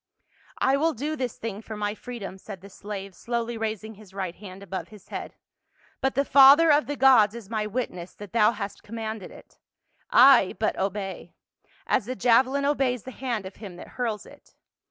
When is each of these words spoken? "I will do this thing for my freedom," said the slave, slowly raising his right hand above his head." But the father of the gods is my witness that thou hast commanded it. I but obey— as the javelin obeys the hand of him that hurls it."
"I 0.57 0.77
will 0.77 0.93
do 0.93 1.15
this 1.15 1.37
thing 1.37 1.61
for 1.61 1.77
my 1.77 1.93
freedom," 1.93 2.39
said 2.39 2.61
the 2.61 2.71
slave, 2.71 3.13
slowly 3.13 3.55
raising 3.55 3.93
his 3.93 4.15
right 4.15 4.33
hand 4.33 4.63
above 4.63 4.87
his 4.87 5.09
head." 5.09 5.35
But 6.01 6.15
the 6.15 6.25
father 6.25 6.71
of 6.71 6.87
the 6.87 6.95
gods 6.95 7.35
is 7.35 7.51
my 7.51 7.67
witness 7.67 8.15
that 8.15 8.33
thou 8.33 8.51
hast 8.53 8.81
commanded 8.81 9.29
it. 9.29 9.59
I 10.09 10.55
but 10.57 10.75
obey— 10.75 11.35
as 11.85 12.07
the 12.07 12.15
javelin 12.15 12.65
obeys 12.65 13.03
the 13.03 13.11
hand 13.11 13.45
of 13.45 13.57
him 13.57 13.75
that 13.75 13.89
hurls 13.89 14.25
it." 14.25 14.55